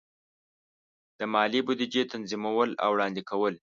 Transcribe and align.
د 1.17 1.19
مالی 1.33 1.61
بودیجې 1.65 2.03
تنظیمول 2.13 2.69
او 2.83 2.89
وړاندې 2.95 3.21
کول. 3.29 3.53